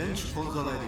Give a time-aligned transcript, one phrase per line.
[0.00, 0.80] エンジュ on the Radio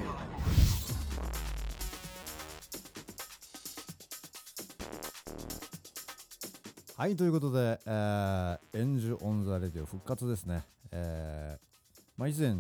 [6.97, 10.63] はいということで、えー、エンジュ on the Radio 復活ですね、
[10.93, 12.55] えーまあ、以前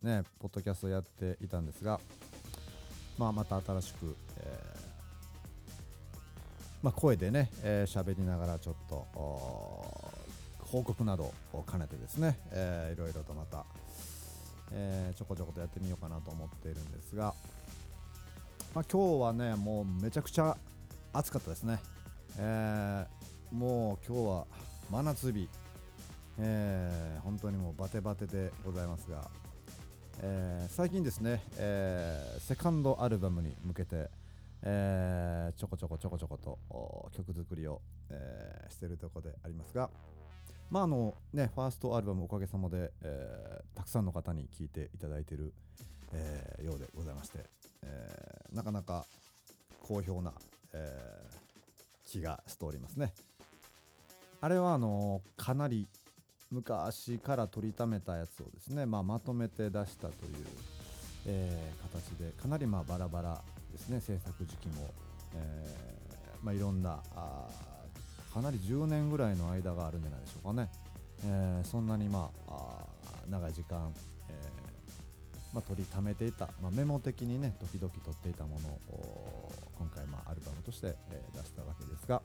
[0.00, 1.98] ねポッドキャストやっていたんですが、
[3.18, 6.16] まあ、また新しく、えー
[6.84, 9.08] まあ、声でね喋、えー、りながらちょっと
[10.60, 13.66] 報告などを兼ねてですね、えー、いろいろとまた、
[14.72, 17.34] えー、ちょこちょことやってみようかなと思っているんですが、
[18.74, 20.56] まあ、今日はねもうめちゃくちゃ
[21.12, 21.80] 暑かったですね、
[22.38, 24.46] えー、もう今日は
[24.90, 25.48] 真夏日、
[26.38, 29.28] えー、本当にもうバテバテでございますが、
[30.22, 34.08] えー、最近ですね、えー、セカンドアルバムに向けて、
[34.62, 36.58] え、ちょこちょこちょこちょこと
[37.16, 39.90] 曲作りを、え、してるとこでありますが、
[40.70, 45.52] まああのね、ファーストアルバムおかげさまで、えー、たくさんの方に聴いていただいている、
[46.12, 47.38] えー、ようでございまして、
[47.82, 49.04] えー、なかなか
[49.82, 50.32] 好評な、
[50.72, 53.12] えー、気がしておりますね。
[54.40, 55.88] あれはあのかなり
[56.52, 60.46] 昔から取りためたやつをですね、まあ、まとめて出したという、
[61.26, 64.88] えー、形でかなりまあバラバラですね制作時期も、
[65.34, 67.02] えーまあ、いろんな
[68.32, 70.68] かなり10年ぐらいの間があるんじゃないでしょうかね、
[71.24, 72.84] えー、そんなにまあ
[73.28, 73.92] 長い時間、
[74.28, 82.22] えーまあ、取りためていた、まあ、メモ的にね時々取っていたものを今回まあアルバムとして、えー、出したわけですが、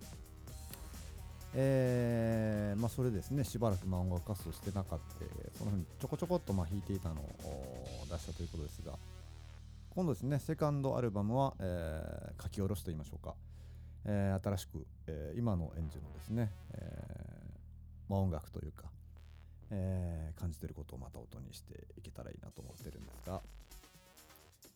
[1.56, 8.94] えーまあ、それですねしばらくま音楽活動してなかったそのふうにちょこちょこっとまあ弾いていたのを出したということですが
[9.90, 13.34] 今度ですねセカンドアルバムは、えー、書き下ろしと言いましょうか、
[14.06, 18.86] えー、新しく、えー、今の演者のですね、えーまあ、音楽というか、
[19.72, 23.42] えー、感じてることをまた音にしていけたらいいなと思ってるんですが、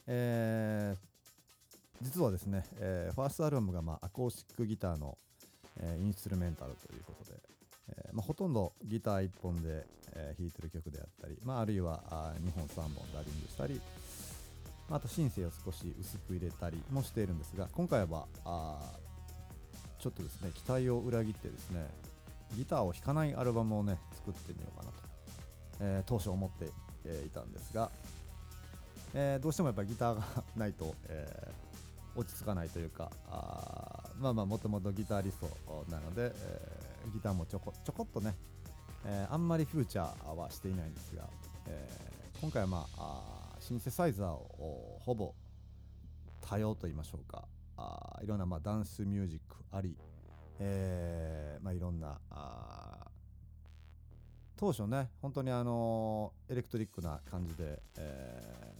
[0.07, 0.97] えー、
[2.01, 5.17] 実はですね、えー、ファーストアルバムが、まあ、アコースティックギターの、
[5.79, 7.37] えー、インストゥルメンタルということで、
[7.89, 13.79] えーまあ、ほとんどギター1本で、えー、弾いてる曲であったり、まあ、あるいはあ2本3本ダリングしたり、
[14.89, 18.79] まあとシンセを少し薄く入れたりもしているんですが今回はあ
[19.99, 21.85] ちょっとですね期待を裏切ってですね
[22.55, 24.97] ギターを弾かないアルバムをね作ってみようかなと、
[25.81, 26.71] えー、当初思って、
[27.05, 27.91] え、いたんですが、
[29.13, 30.23] えー、どうしてもやっぱギターが
[30.55, 31.51] ないと、え
[32.15, 36.69] 落ち着かないというかあまあまあもともとギタリストなので、え
[37.13, 38.35] ギターもちょこちょこっとね、
[39.05, 41.23] えあんまりフューチャーはしていないんですが、
[41.67, 41.87] え
[42.41, 45.33] 今回はまあシンセサイザーをほぼ
[46.41, 47.43] 多様と言いましょうか。
[48.21, 49.95] いろんなまあダンスミュージックあり、
[50.59, 53.07] えーまあ、いろんなあ
[54.57, 58.73] 当初ね本当にあのエレクトリックな感じで、え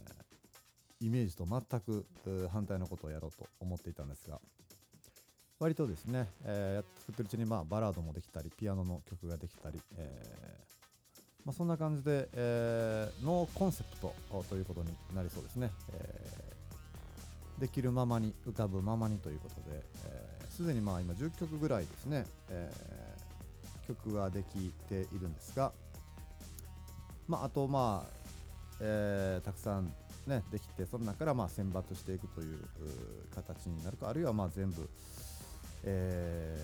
[1.00, 2.06] ー、イメージと全く
[2.52, 4.38] 反対のことをやろうと思っていたんですが
[5.58, 10.80] 割とですね、えー、作ってるうちにまあバラードもできたりピアノの曲ができたり、えー
[11.44, 14.14] まあ、そんな感じで、えー、のコンセプト
[14.48, 15.70] ということになりそうですね。
[15.92, 16.49] えー、
[17.60, 19.82] できるままに浮かぶままにということで
[20.50, 25.70] すで、えー、にまあ今10曲ぐらいですね、えー、曲ができているんですが、
[27.28, 28.10] まあ、あとまあ、
[28.80, 29.92] えー、たくさん
[30.26, 32.58] ねできてその中からまあ選抜していくという
[33.34, 34.88] 形になるかあるいはまあ全部、
[35.84, 36.56] え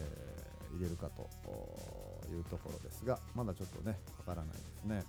[0.72, 1.28] ー、入れるかと
[2.32, 5.04] いうところですがまだちょっとねわからないですね。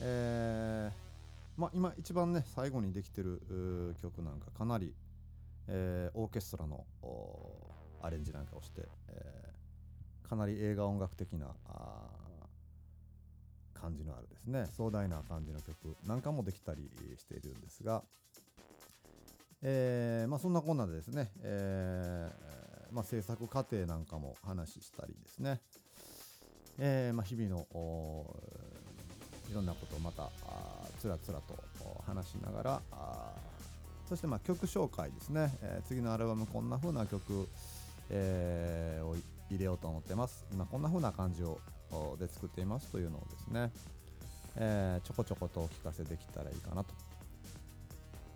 [0.00, 1.07] えー、
[1.58, 3.42] まあ、今一番ね最後にできてる
[4.00, 4.94] 曲なんかかなり、
[5.66, 6.86] えー、オーケストラの
[8.00, 11.48] アレンジなんかをして、えー、かなり映画音楽的な
[13.74, 14.66] 感じのあるですね。
[14.76, 16.88] 壮大な感じの曲なんかもできたり
[17.18, 18.04] しているんですが、
[19.62, 25.60] えーまあ、そんなこんなでですね、えーまあ、制作過程なんかも話したりですね、
[26.78, 27.66] えまあ、日々の
[29.50, 30.30] いろんなことをまた
[30.98, 31.56] つらつらと
[32.06, 32.82] 話しながら
[34.08, 37.46] そしてま曲紹介ですね、えー、次のアルバムこんな風な曲、
[38.10, 39.16] えー、を
[39.50, 40.46] 入れようと思ってます。
[40.52, 41.58] 今こんな風な感じを
[42.18, 43.70] で作っていますというのをですね、
[44.56, 46.94] えー、ちょこちょことお聞かせできたらいいかなと、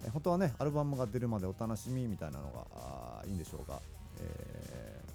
[0.06, 3.80] え、本当はねアルバムが出るまでお楽しみみたいなのがいいんでしょうが、
[4.20, 5.12] えー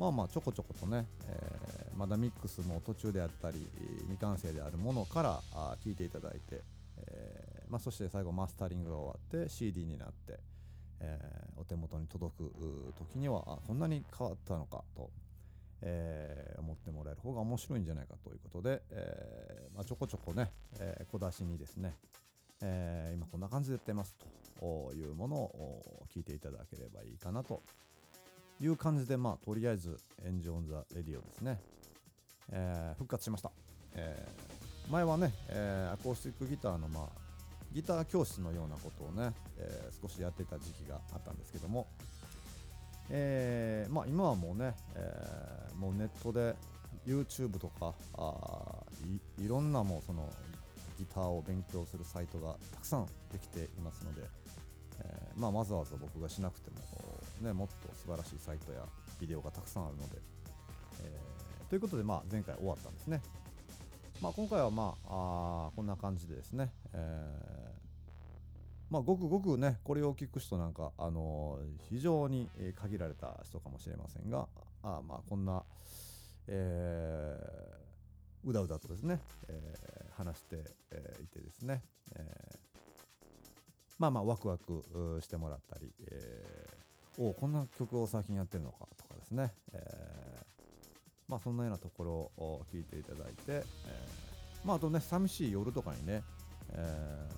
[0.00, 3.66] まあまあちょこちょことね、え、まだミックスも途中であったり
[4.02, 6.62] 未完成であるものからあ聞いていただいて、
[6.96, 10.40] えーまあ、そして最後マスタリングが終わって CD になって、
[11.00, 12.52] えー、お手元に届く
[12.98, 15.10] 時にはあこんなに変わったのかと、
[15.82, 20.50] えー、思ってもらえる方が面白いんじゃないかということで、えまあ、ちょこちょこね、
[20.80, 21.94] え、小出しにですね、
[22.60, 24.16] え、今こんな感じでやってます
[24.58, 27.62] というものを聞いていただければいいかなと
[28.60, 31.60] いう感じで、まあ、とりあえずエンジョン・ザ・レディオですね、
[32.52, 33.50] えー、復活しました、
[33.94, 37.08] えー、前はね、えー、アコースティックギターの、まあ、
[37.72, 41.86] ギター教室のようなことをね、えー、少しやってた時期があったんですけども、
[43.10, 46.54] えーまあ、今はもうね、えー、もうネットで
[47.06, 48.84] YouTube とかあ
[49.38, 50.28] いいろんなもうその
[50.98, 54.22] ギターを勉強するサイトがたくさんできていますので、
[55.00, 56.76] えーまあ、わざわざ僕がしなくても、
[57.40, 58.80] ね、もっと素晴らしいサイトや
[59.18, 60.18] ビデオがたくさんあるので、
[61.02, 61.29] えー、
[61.70, 63.22] ということで、まあ、前回終わったんですね。
[64.20, 67.72] まあ、今回は、まあ、あこんな感じでですね、えー、
[68.90, 74.48] まあ、ごくごくね、これを聞く人なんか、あのー、非常に限られた人かもしれませんが、
[74.82, 75.62] あまあ、こんな、
[76.48, 81.84] えー、うだうだとですね、えー、話して、えー、いてですね、
[82.16, 82.56] えー、
[83.96, 90.29] まあまあワクワクしてもらったり、えー、おこんな曲を最近やってるのかとかですね、えー、
[91.30, 92.12] まあそんなようなところ
[92.44, 96.22] を聞いていただいて、えー、まああとね寂しい夜とかにね、
[96.72, 97.28] え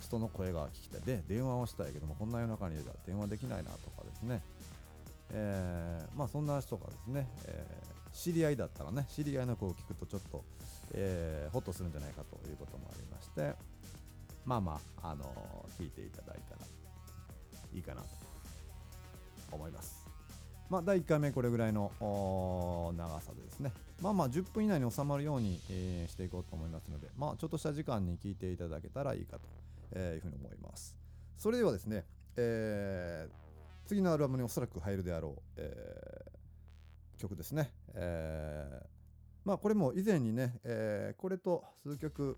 [0.00, 1.00] ー、人の声が聞きたい。
[1.02, 2.76] で電話をしたいけどもこんな夜中に
[3.06, 4.42] 電話できないなとかですね、
[5.32, 7.66] えー、まあそんな人がですね、え
[8.12, 10.44] 知り合いだったらね知り合いの声を聞くとちょっと、
[10.92, 13.54] えー、ホッとするんじゃないかということもありまして
[14.44, 15.24] まあまあ、あの、
[15.78, 16.66] 聞いていただいたら
[17.72, 18.08] いいかなと
[19.52, 20.11] 思います。
[20.72, 21.92] まあ第1回目これぐらいの
[22.96, 29.38] 長さでですねまあまあ10分以内に収まるように、えー、していこうと思いますのでまあちょっとした時間に聞いていただけたらいいか
[29.92, 30.96] というふうに思います
[31.36, 32.04] それではですね、
[32.36, 36.32] えー、次のアルバムにおそらく入るであろう、えー
[37.22, 37.70] 曲ですね。
[37.94, 38.86] えー、
[39.44, 42.36] まあこれも以前にね、えー、これと数曲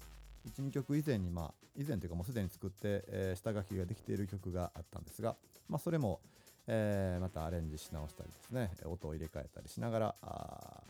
[0.56, 5.36] 12曲以前にまあ以前というかもうすでに作って、えー、下書きができている曲があったんですが、
[5.68, 6.20] まあ、それも、
[6.66, 10.82] えー、またアレンジし直したりですね音を入れ替えたりしながらあ、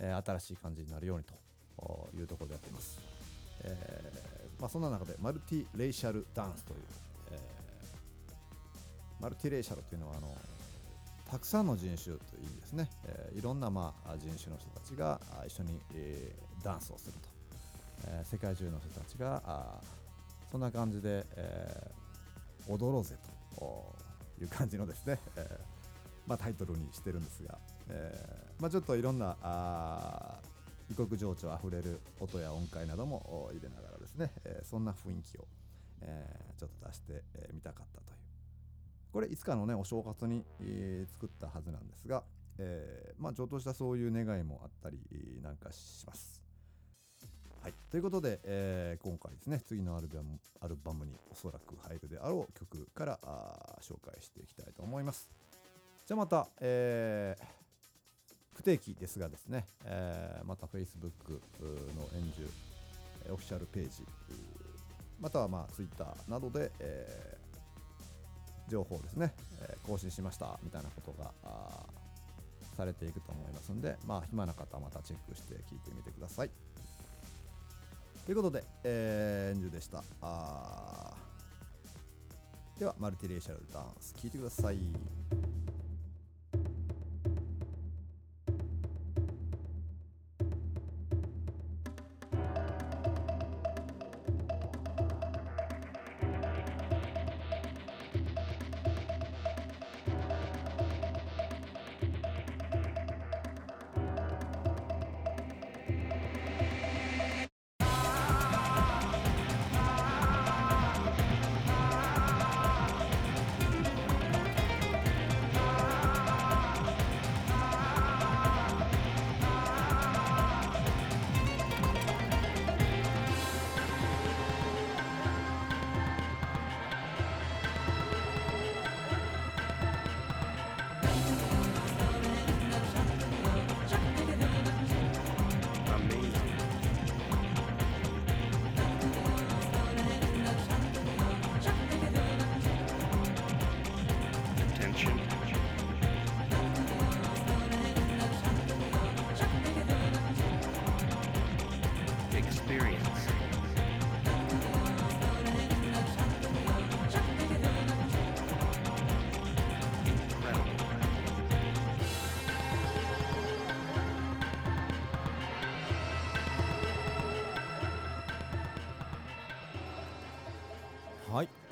[0.00, 3.00] えー、新しい感じになるようにというところでやっています、
[3.62, 6.78] えーまあ、そんな中でマルティレイシャルダンスという、
[7.32, 7.38] え、
[9.20, 10.28] マルティレイシャルというのはあの
[11.30, 17.28] たくさんの人種という意味ですね、えー、いろんな、まあ、人種の人たちが一緒に、えー、ダンスをすると、
[18.08, 19.80] えー、世界中の人たちがあ
[20.50, 23.16] そんな感じで、えー、踊ろうぜ
[23.58, 23.95] と
[24.40, 25.58] いう感じのですね、えー
[26.26, 30.38] まあ、タイトルにしてるんですが、えーまあ、ちょっといろんなあ
[30.90, 35.46] 異国情緒あふれる音や音階なども入れながらですね、えー、そんな雰囲気を、
[36.02, 37.22] え、ちょっと出して
[37.52, 38.16] みたかったという
[39.12, 42.22] これいつかのねお正月に、え、作ったはずなんですが、
[42.58, 44.98] え、まあちょっとしたそういう願いもあったり
[45.42, 46.45] なんかします。
[47.66, 55.28] はい、ということで、えー、今回ですね次のアルバムアルバムにおそらく入るであろう曲からあ紹介していきたいと思います。
[56.06, 57.44] じゃあまた、えー、
[58.54, 61.40] 不定期ですがですね、えー、また Facebook
[61.96, 62.48] の演習
[63.32, 64.04] オフィシャルページ
[65.20, 67.46] またはまあ Twitter などで、えー
[68.68, 71.30] 情報ですね、え、更新しましたみたいなことが
[72.76, 76.50] されていくと思いますんで、まあ、暇な方はまたチェックして聞いてみてください。
[78.26, 80.02] ということで、えー、エンジュでした。
[80.20, 81.14] あ
[82.76, 84.78] では、マルティレーシャルダンス、聴いてください。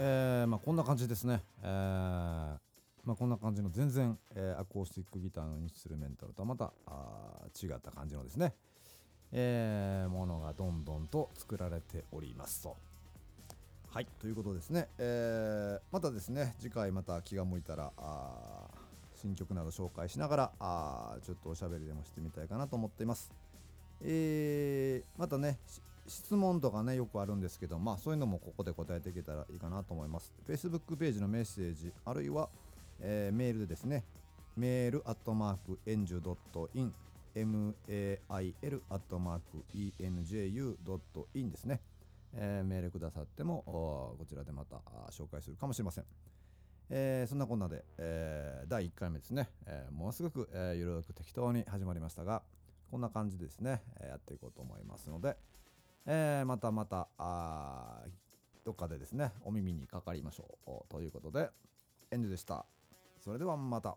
[0.07, 1.69] えーまあ、こんな感じですね、えー
[3.05, 8.53] まあ、こんな感じの全然、えーアコースティックギターのインストゥルメンタルとはまたあ違った感じのですね、
[9.33, 12.77] えーものがどんどんと作られておりますと。
[13.89, 18.69] はいということですね、えーまたですね次回また気が向いたらあ
[19.15, 23.33] 新曲など紹介しながらあちょっとおしゃべりでもしてみたいかなと思っています。
[24.03, 25.59] えーまたね
[26.07, 30.33] 質問とかねよくあるんですけどまあそういうのもここで答えていけたらいいかなと思います。
[30.49, 32.49] Facebook ページのメッセージあるいは、
[33.01, 34.05] えーメールでですね。
[34.57, 36.95] メールアットマークエンジュドットイン
[37.35, 41.81] mail アットマーク enju.in ですね、
[42.35, 44.77] えーメールくださってもこちらでまた
[45.11, 46.05] 紹介するかもしれません。
[46.91, 52.43] えーそんなこんなで、えー第1回目ですね、えーものすごく、えーゆるく適当に始まりましたが
[52.93, 55.37] こんな感じでですね、えーやっていこうと思いますので、
[56.07, 58.03] えーまたまたあ
[58.65, 60.91] どっかでですねお耳にかかりましょう。
[60.91, 61.51] ということで
[62.11, 62.67] エンジュでした。
[63.21, 63.97] それではまた。